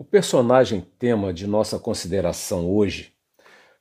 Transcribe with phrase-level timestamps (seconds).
[0.00, 3.12] O personagem tema de nossa consideração hoje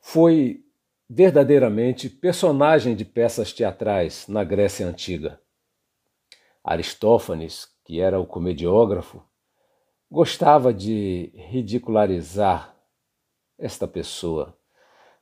[0.02, 0.66] foi
[1.08, 5.40] verdadeiramente personagem de peças teatrais na Grécia Antiga.
[6.64, 9.24] Aristófanes, que era o comediógrafo,
[10.10, 12.76] gostava de ridicularizar
[13.56, 14.58] esta pessoa,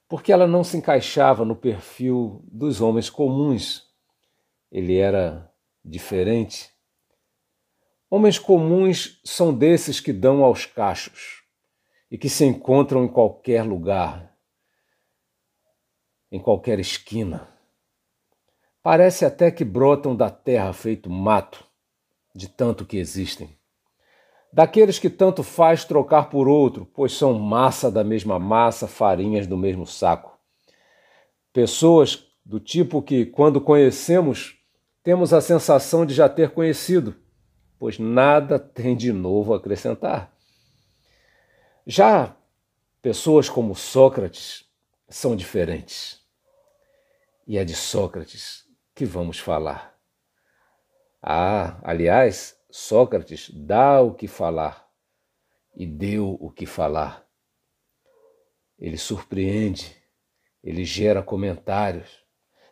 [0.07, 3.84] porque ela não se encaixava no perfil dos homens comuns.
[4.71, 5.54] Ele era
[5.84, 6.75] diferente.
[8.09, 11.43] Homens comuns são desses que dão aos cachos
[12.09, 14.36] e que se encontram em qualquer lugar,
[16.32, 17.49] em qualquer esquina.
[18.83, 21.65] Parece até que brotam da terra feito mato,
[22.36, 23.57] de tanto que existem.
[24.54, 29.57] Daqueles que tanto faz trocar por outro, pois são massa da mesma massa, farinhas do
[29.57, 30.37] mesmo saco.
[31.51, 34.55] Pessoas do tipo que, quando conhecemos,
[35.03, 37.16] temos a sensação de já ter conhecido,
[37.78, 40.33] pois nada tem de novo a acrescentar.
[41.86, 42.36] Já
[43.02, 44.66] pessoas como Sócrates
[45.08, 46.19] são diferentes.
[47.47, 49.95] E é de Sócrates que vamos falar.
[51.22, 54.89] Ah, aliás, Sócrates dá o que falar
[55.75, 57.27] e deu o que falar.
[58.80, 59.95] Ele surpreende,
[60.64, 62.23] ele gera comentários,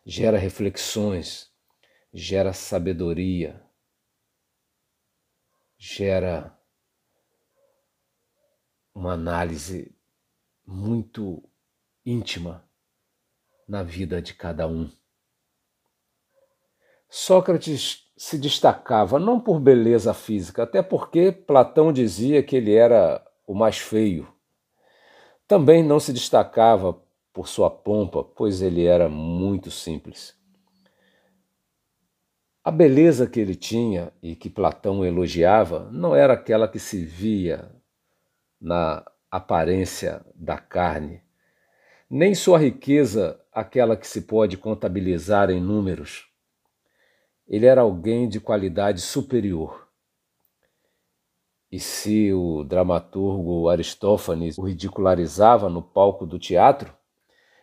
[0.06, 1.52] gera reflexões,
[2.14, 3.63] gera sabedoria,
[5.86, 6.58] gera
[8.96, 9.94] uma análise
[10.66, 11.44] muito
[12.06, 12.64] íntima
[13.68, 14.90] na vida de cada um.
[17.10, 23.54] Sócrates se destacava não por beleza física, até porque Platão dizia que ele era o
[23.54, 24.34] mais feio.
[25.46, 26.98] Também não se destacava
[27.34, 30.34] por sua pompa, pois ele era muito simples.
[32.64, 37.70] A beleza que ele tinha e que Platão elogiava não era aquela que se via
[38.60, 41.22] na aparência da carne,
[42.10, 46.34] nem sua riqueza aquela que se pode contabilizar em números
[47.48, 49.88] ele era alguém de qualidade superior.
[51.72, 56.92] E se o dramaturgo Aristófanes o ridicularizava no palco do teatro,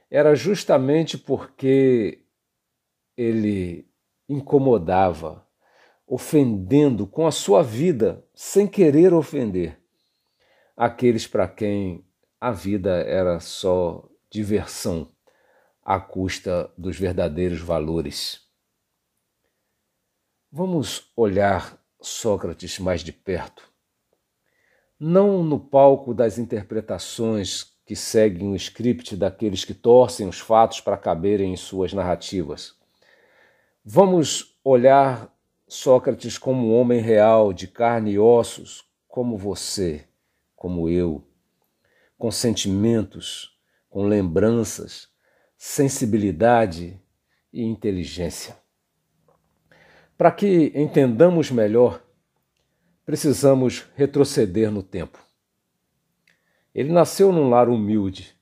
[0.09, 2.23] era justamente porque
[3.17, 3.90] ele
[4.31, 5.45] incomodava,
[6.07, 9.77] ofendendo com a sua vida, sem querer ofender,
[10.77, 12.07] aqueles para quem
[12.41, 15.11] a vida era só diversão
[15.83, 18.41] à custa dos verdadeiros valores.
[20.51, 23.69] Vamos olhar Sócrates mais de perto.
[24.99, 30.97] Não no palco das interpretações que seguem o script daqueles que torcem os fatos para
[30.97, 32.80] caberem em suas narrativas.
[33.85, 35.35] Vamos olhar
[35.67, 40.07] Sócrates como um homem real, de carne e ossos, como você,
[40.55, 41.27] como eu,
[42.19, 43.59] com sentimentos,
[43.89, 45.09] com lembranças,
[45.57, 47.01] sensibilidade
[47.51, 48.55] e inteligência.
[50.19, 52.05] Para que entendamos melhor,
[53.07, 55.19] precisamos retroceder no tempo.
[56.75, 58.37] Ele nasceu num lar humilde.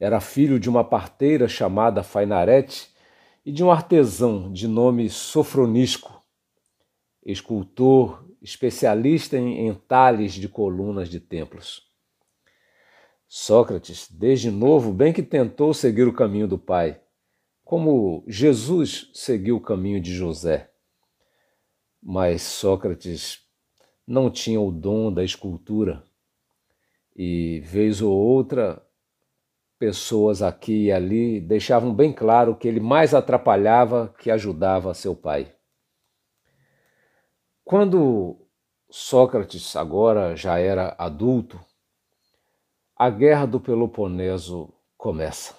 [0.00, 2.95] Era filho de uma parteira chamada Fainarete
[3.46, 6.20] e de um artesão de nome Sofronisco,
[7.24, 11.86] escultor especialista em entalhes de colunas de templos.
[13.28, 17.00] Sócrates, desde novo, bem que tentou seguir o caminho do pai
[17.64, 20.70] como Jesus seguiu o caminho de José.
[22.00, 23.40] Mas Sócrates
[24.06, 26.04] não tinha o dom da escultura
[27.16, 28.85] e, vez ou outra,
[29.78, 35.54] pessoas aqui e ali deixavam bem claro que ele mais atrapalhava que ajudava seu pai.
[37.64, 38.48] Quando
[38.88, 41.60] Sócrates agora já era adulto,
[42.94, 45.54] a guerra do Peloponeso começa.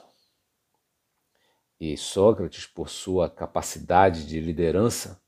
[1.79, 5.21] E Sócrates, por sua capacidade de liderança,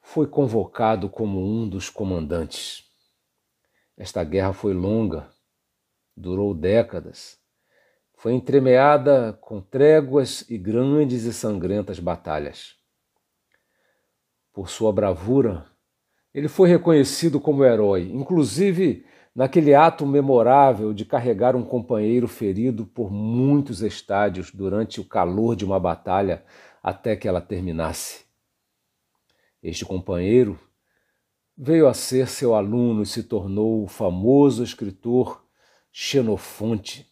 [0.00, 2.84] foi convocado como um dos comandantes.
[3.96, 5.30] Esta guerra foi longa,
[6.16, 7.39] durou décadas,
[8.20, 12.76] foi entremeada com tréguas e grandes e sangrentas batalhas.
[14.52, 15.64] Por sua bravura,
[16.34, 23.10] ele foi reconhecido como herói, inclusive naquele ato memorável de carregar um companheiro ferido por
[23.10, 26.44] muitos estádios durante o calor de uma batalha
[26.82, 28.26] até que ela terminasse.
[29.62, 30.60] Este companheiro
[31.56, 35.42] veio a ser seu aluno e se tornou o famoso escritor
[35.90, 37.09] Xenofonte.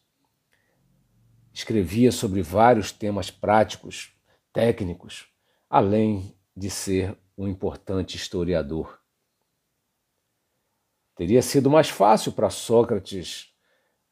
[1.58, 4.16] Escrevia sobre vários temas práticos,
[4.52, 5.26] técnicos,
[5.68, 9.02] além de ser um importante historiador.
[11.16, 13.52] Teria sido mais fácil para Sócrates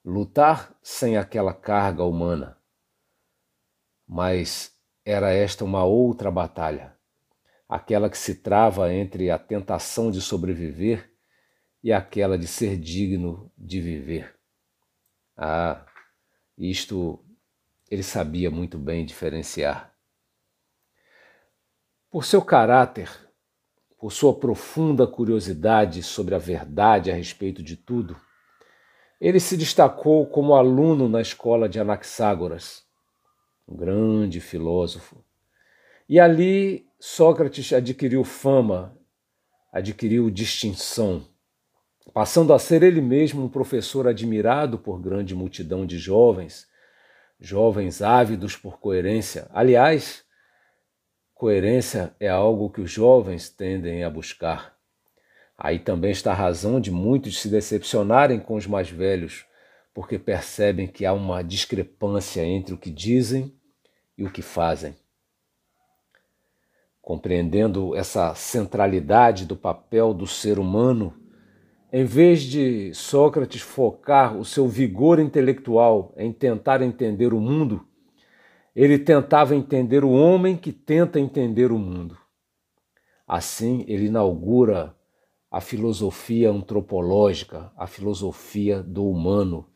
[0.04, 2.60] lutar sem aquela carga humana.
[4.08, 6.98] Mas era esta uma outra batalha,
[7.68, 11.16] aquela que se trava entre a tentação de sobreviver
[11.80, 14.36] e aquela de ser digno de viver.
[15.36, 15.86] Ah,
[16.58, 17.22] isto
[17.90, 19.94] ele sabia muito bem diferenciar.
[22.10, 23.10] Por seu caráter,
[23.98, 28.16] por sua profunda curiosidade sobre a verdade a respeito de tudo,
[29.20, 32.84] ele se destacou como aluno na escola de Anaxágoras,
[33.66, 35.24] um grande filósofo.
[36.08, 38.96] E ali Sócrates adquiriu fama,
[39.72, 41.26] adquiriu distinção,
[42.12, 46.68] passando a ser ele mesmo um professor admirado por grande multidão de jovens,
[47.40, 49.48] jovens ávidos por coerência.
[49.52, 50.24] Aliás,
[51.34, 54.76] coerência é algo que os jovens tendem a buscar.
[55.56, 59.46] Aí também está a razão de muitos se decepcionarem com os mais velhos,
[59.94, 63.54] porque percebem que há uma discrepância entre o que dizem
[64.18, 64.94] e o que fazem.
[67.00, 71.14] Compreendendo essa centralidade do papel do ser humano,
[71.98, 77.86] em vez de Sócrates focar o seu vigor intelectual em tentar entender o mundo,
[78.74, 82.18] ele tentava entender o homem que tenta entender o mundo.
[83.26, 84.94] Assim, ele inaugura
[85.50, 89.66] a filosofia antropológica, a filosofia do humano,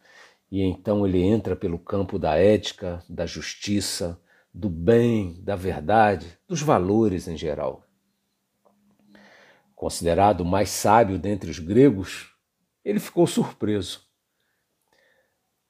[0.53, 4.21] e então ele entra pelo campo da ética, da justiça,
[4.53, 7.90] do bem, da verdade, dos valores em geral.
[9.81, 12.35] Considerado o mais sábio dentre os gregos,
[12.85, 14.07] ele ficou surpreso.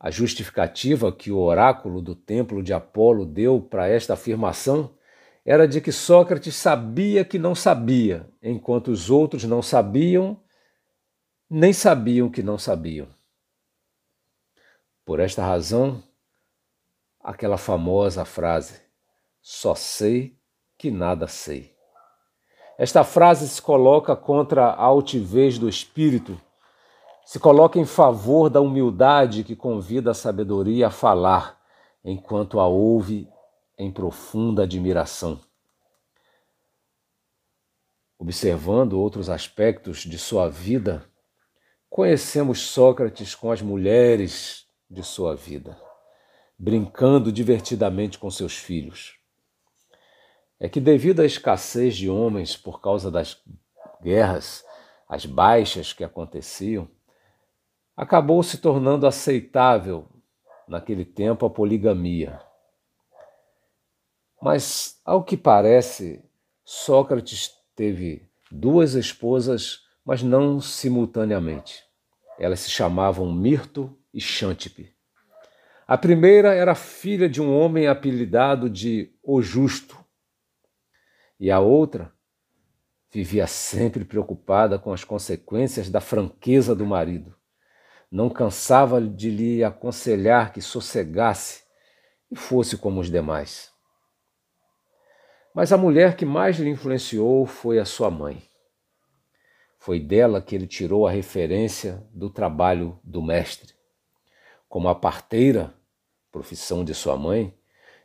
[0.01, 4.99] A justificativa que o oráculo do templo de Apolo deu para esta afirmação
[5.45, 10.43] era de que Sócrates sabia que não sabia, enquanto os outros não sabiam,
[11.49, 13.07] nem sabiam que não sabiam.
[15.05, 16.03] Por esta razão,
[17.21, 18.83] aquela famosa frase:
[19.41, 20.37] só sei
[20.77, 21.79] que nada sei.
[22.81, 26.41] Esta frase se coloca contra a altivez do espírito,
[27.27, 31.61] se coloca em favor da humildade que convida a sabedoria a falar,
[32.03, 33.29] enquanto a ouve
[33.77, 35.39] em profunda admiração.
[38.19, 41.05] Observando outros aspectos de sua vida,
[41.91, 45.77] conhecemos Sócrates com as mulheres de sua vida
[46.63, 49.20] brincando divertidamente com seus filhos.
[50.61, 53.43] É que, devido à escassez de homens por causa das
[54.03, 54.63] guerras,
[55.09, 56.87] as baixas que aconteciam,
[57.97, 60.07] acabou se tornando aceitável
[60.69, 62.41] naquele tempo a poligamia.
[64.41, 66.23] Mas, ao que parece,
[66.65, 71.83] Sócrates teve duas esposas, mas não simultaneamente.
[72.39, 74.95] Elas se chamavam Mirto e Xantippe.
[75.87, 80.00] A primeira era filha de um homem apelidado de O Justo,
[81.41, 82.13] e a outra
[83.11, 87.35] vivia sempre preocupada com as consequências da franqueza do marido.
[88.13, 91.63] Não cansava de lhe aconselhar que sossegasse
[92.31, 93.73] e fosse como os demais.
[95.55, 98.43] Mas a mulher que mais lhe influenciou foi a sua mãe.
[99.79, 103.75] Foi dela que ele tirou a referência do trabalho do mestre.
[104.69, 105.75] Como a parteira,
[106.31, 107.57] profissão de sua mãe,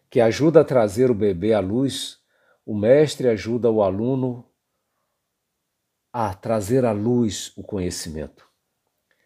[0.10, 2.25] que ajuda a trazer o bebê à luz,
[2.66, 4.44] o mestre ajuda o aluno
[6.12, 8.50] a trazer à luz o conhecimento,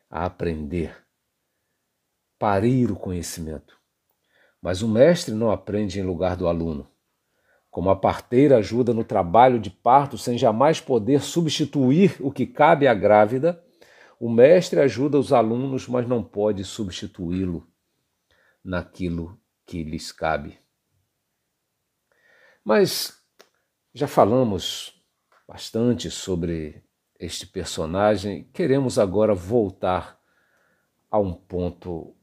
[0.10, 1.06] a aprender,
[2.38, 3.80] parir o conhecimento.
[4.62, 6.92] Mas o mestre não aprende em lugar do aluno.
[7.70, 12.88] Como a parteira ajuda no trabalho de parto sem jamais poder substituir o que cabe
[12.88, 13.64] à grávida,
[14.20, 17.66] o mestre ajuda os alunos, mas não pode substituí-lo
[18.62, 20.60] naquilo que lhes cabe.
[22.66, 23.19] Mas
[23.94, 25.04] já falamos
[25.48, 26.84] bastante sobre
[27.20, 30.20] este personagem, queremos agora voltar
[31.10, 32.16] a um ponto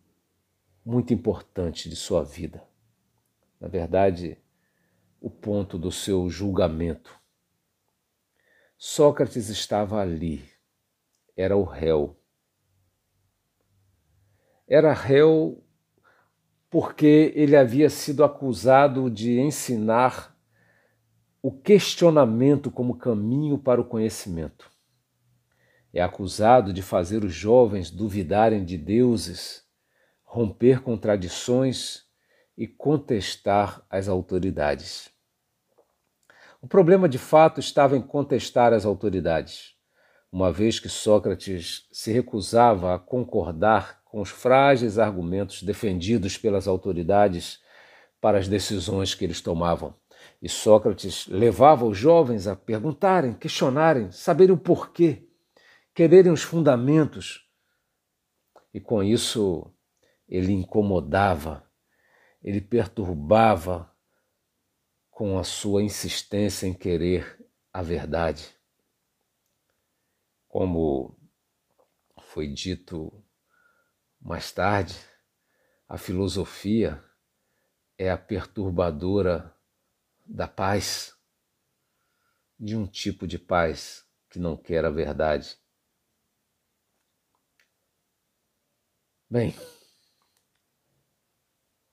[0.85, 2.63] muito importante de sua vida.
[3.61, 4.39] Na verdade,
[5.21, 7.19] o ponto do seu julgamento.
[8.79, 10.49] Sócrates estava ali,
[11.37, 12.17] era o réu.
[14.69, 15.65] Era réu
[16.71, 20.36] porque ele havia sido acusado de ensinar
[21.47, 24.69] o questionamento como caminho para o conhecimento.
[25.95, 29.63] É acusado de fazer os jovens duvidarem de deuses,
[30.25, 32.03] romper contradições
[32.59, 35.09] e contestar as autoridades.
[36.61, 39.77] O problema de fato estava em contestar as autoridades,
[40.33, 47.61] uma vez que Sócrates se recusava a concordar com os frágeis argumentos defendidos pelas autoridades
[48.21, 49.95] para as decisões que eles tomavam.
[50.47, 55.29] E Sócrates levava os jovens a perguntarem, questionarem, saberem o porquê,
[55.93, 57.51] quererem os fundamentos.
[58.73, 59.75] E com isso
[60.29, 61.69] ele incomodava,
[62.41, 63.93] ele perturbava
[65.11, 68.49] com a sua insistência em querer a verdade.
[70.47, 71.19] Como
[72.21, 73.13] foi dito
[74.21, 74.97] mais tarde,
[75.89, 77.03] a filosofia
[77.99, 79.56] é a perturbadora
[80.27, 81.15] da paz,
[82.59, 85.57] de um tipo de paz que não quer a verdade.
[89.29, 89.55] Bem,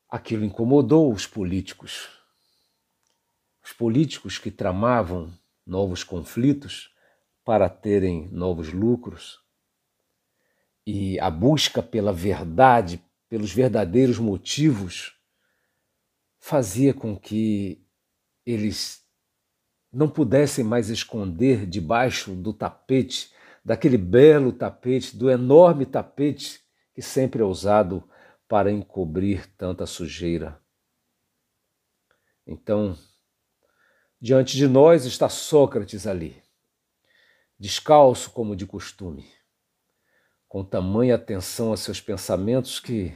[0.09, 2.09] aquilo incomodou os políticos.
[3.63, 5.33] Os políticos que tramavam
[5.65, 6.93] novos conflitos
[7.43, 9.41] para terem novos lucros
[10.85, 15.17] e a busca pela verdade, pelos verdadeiros motivos,
[16.39, 17.82] fazia com que
[18.45, 19.03] eles
[19.91, 23.31] não pudessem mais esconder debaixo do tapete,
[23.63, 26.61] daquele belo tapete, do enorme tapete
[26.93, 28.03] que sempre é usado
[28.47, 30.59] para encobrir tanta sujeira.
[32.45, 32.97] Então,
[34.19, 36.41] diante de nós está Sócrates ali,
[37.57, 39.25] descalço como de costume,
[40.47, 43.15] com tamanha atenção a seus pensamentos que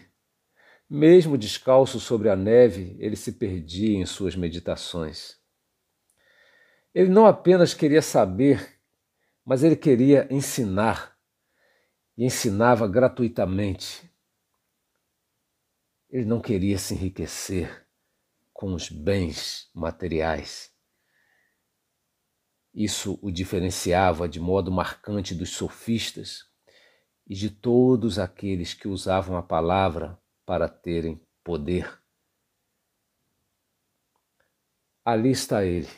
[0.89, 5.37] mesmo descalço sobre a neve, ele se perdia em suas meditações.
[6.93, 8.79] Ele não apenas queria saber,
[9.45, 11.17] mas ele queria ensinar,
[12.17, 14.09] e ensinava gratuitamente.
[16.09, 17.85] Ele não queria se enriquecer
[18.53, 20.71] com os bens materiais.
[22.73, 26.45] Isso o diferenciava de modo marcante dos sofistas
[27.27, 30.17] e de todos aqueles que usavam a palavra
[30.47, 32.01] para terem poder.
[35.03, 35.89] Ali está ele,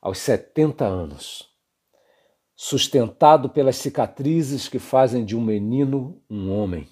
[0.00, 1.48] aos 70 anos,
[2.56, 6.88] sustentado pelas cicatrizes que fazem de um menino um homem,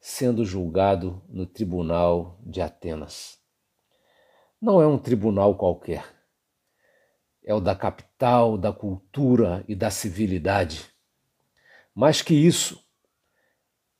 [0.00, 3.38] sendo julgado no tribunal de Atenas.
[4.60, 6.04] Não é um tribunal qualquer,
[7.44, 10.92] é o da capital da cultura e da civilidade.
[11.94, 12.84] Mais que isso,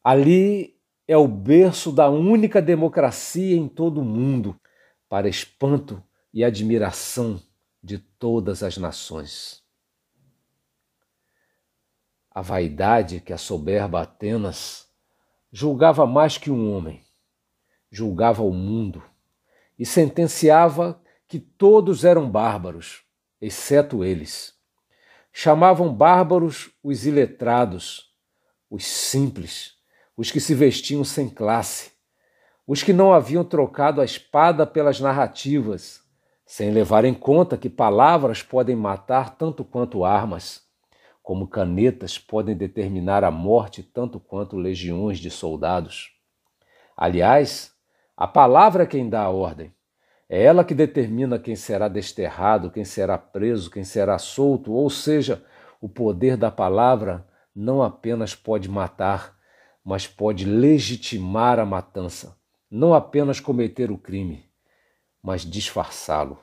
[0.03, 0.78] ali
[1.09, 4.61] é o berço da única democracia em todo o mundo,
[5.09, 6.03] para espanto
[6.35, 7.43] e admiração
[7.83, 9.65] de todas as nações.
[12.31, 14.87] A vaidade que a soberba Atenas
[15.51, 17.03] julgava mais que um homem,
[17.91, 19.03] julgava o mundo
[19.79, 23.03] e sentenciava que todos eram bárbaros,
[23.41, 24.55] exceto eles.
[25.33, 28.15] Chamavam bárbaros os iletrados,
[28.69, 29.78] os simples,
[30.19, 31.93] os que se vestiam sem classe,
[32.67, 36.03] os que não haviam trocado a espada pelas narrativas,
[36.45, 40.63] sem levar em conta que palavras podem matar tanto quanto armas,
[41.23, 46.11] como canetas podem determinar a morte tanto quanto legiões de soldados.
[46.97, 47.73] Aliás,
[48.17, 49.73] a palavra é quem dá a ordem.
[50.29, 55.45] É ela que determina quem será desterrado, quem será preso, quem será solto, ou seja,
[55.81, 59.38] o poder da palavra não apenas pode matar,
[59.89, 62.39] mas pode legitimar a matança,
[62.71, 64.45] não apenas cometer o crime,
[65.23, 66.39] mas disfarçá-lo.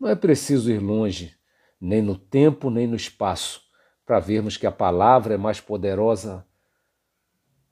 [0.00, 1.36] Não é preciso ir longe,
[1.78, 3.60] nem no tempo nem no espaço,
[4.06, 6.48] para vermos que a palavra é mais poderosa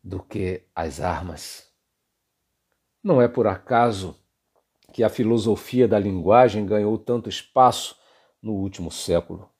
[0.04, 1.66] do que as armas.
[3.02, 4.14] Não é por acaso
[4.92, 7.96] que a filosofia da linguagem ganhou tanto espaço
[8.42, 9.50] no último século.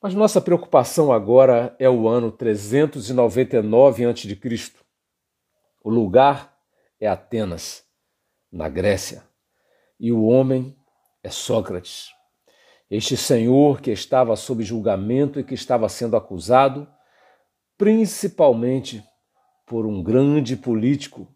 [0.00, 4.72] Mas nossa preocupação agora é o ano 399 a.C.
[5.82, 6.56] O lugar
[7.00, 7.84] é Atenas,
[8.50, 9.24] na Grécia,
[9.98, 10.76] e o homem
[11.20, 12.10] é Sócrates.
[12.88, 16.88] Este senhor que estava sob julgamento e que estava sendo acusado,
[17.76, 19.04] principalmente
[19.66, 21.26] por um grande político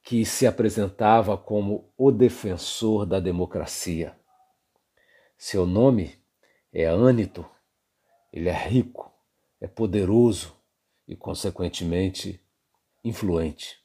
[0.00, 4.16] que se apresentava como o defensor da democracia.
[5.36, 6.22] Seu nome
[6.72, 7.44] é Ânito
[8.34, 9.12] ele é rico,
[9.60, 10.56] é poderoso
[11.06, 12.44] e, consequentemente,
[13.04, 13.78] influente.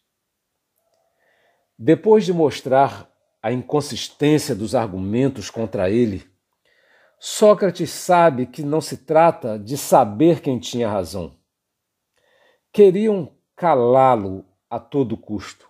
[1.77, 3.07] Depois de mostrar
[3.43, 6.27] a inconsistência dos argumentos contra ele,
[7.19, 11.37] Sócrates sabe que não se trata de saber quem tinha razão.
[12.73, 15.69] Queriam calá-lo a todo custo.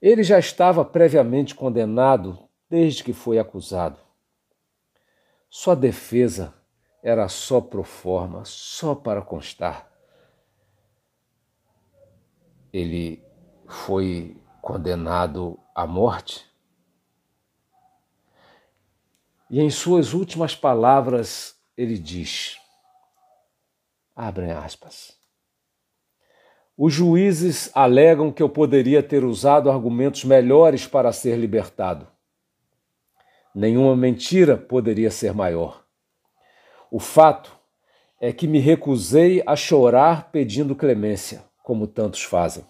[0.00, 4.00] Ele já estava previamente condenado desde que foi acusado.
[5.50, 6.57] Sua defesa
[7.02, 9.90] era só pro forma, só para constar.
[12.72, 13.24] Ele
[13.66, 16.46] foi condenado à morte.
[19.50, 22.58] E em suas últimas palavras, ele diz:
[24.14, 25.16] abrem aspas.
[26.76, 32.06] Os juízes alegam que eu poderia ter usado argumentos melhores para ser libertado.
[33.54, 35.87] Nenhuma mentira poderia ser maior.
[36.90, 37.54] O fato
[38.18, 42.64] é que me recusei a chorar pedindo clemência, como tantos fazem.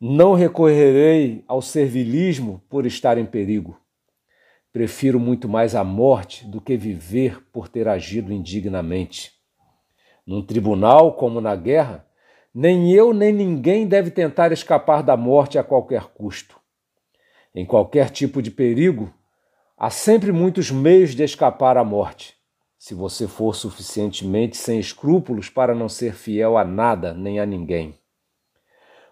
[0.00, 3.80] Não recorrerei ao servilismo por estar em perigo.
[4.72, 9.32] Prefiro muito mais a morte do que viver por ter agido indignamente.
[10.24, 12.06] Num tribunal como na guerra,
[12.54, 16.60] nem eu nem ninguém deve tentar escapar da morte a qualquer custo.
[17.54, 19.12] Em qualquer tipo de perigo,
[19.76, 22.36] há sempre muitos meios de escapar à morte,
[22.78, 27.98] se você for suficientemente sem escrúpulos para não ser fiel a nada nem a ninguém.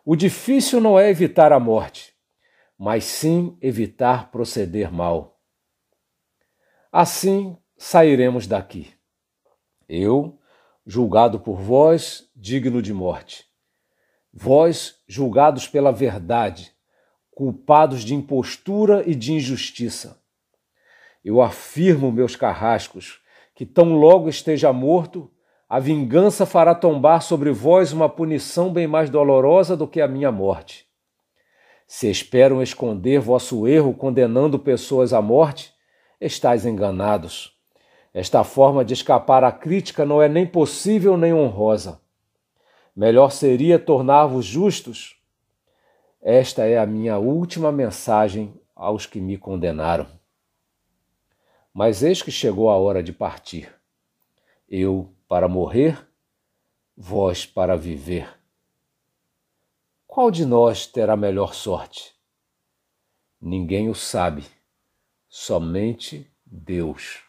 [0.05, 2.15] O difícil não é evitar a morte,
[2.79, 5.41] mas sim evitar proceder mal.
[6.93, 8.93] Assim sairemos daqui.
[9.89, 10.39] Eu,
[10.87, 13.47] julgado por vós, digno de morte.
[14.33, 16.73] Vós, julgados pela verdade,
[17.31, 20.23] culpados de impostura e de injustiça.
[21.25, 23.21] Eu afirmo, meus carrascos,
[23.55, 25.31] que tão logo esteja morto,
[25.69, 30.31] a vingança fará tombar sobre vós uma punição bem mais dolorosa do que a minha
[30.31, 30.87] morte.
[31.87, 35.73] Se esperam esconder vosso erro condenando pessoas à morte,
[36.21, 37.55] estáis enganados.
[38.13, 42.01] Esta forma de escapar à crítica não é nem possível nem honrosa.
[42.95, 45.17] Melhor seria tornar-vos justos.
[46.23, 50.07] Esta é a minha última mensagem aos que me condenaram.
[51.75, 53.75] Mas eis que chegou a hora de partir.
[54.69, 56.09] Eu para morrer,
[56.97, 58.41] vós para viver.
[60.07, 62.15] Qual de nós terá melhor sorte?
[63.41, 64.47] Ninguém o sabe,
[65.29, 67.25] somente Deus.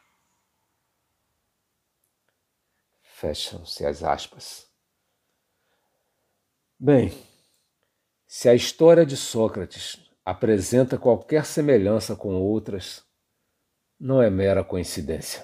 [3.02, 4.70] Fecham-se as aspas.
[6.78, 7.12] Bem,
[8.28, 13.04] se a história de Sócrates apresenta qualquer semelhança com outras,
[14.06, 15.44] não é mera coincidência.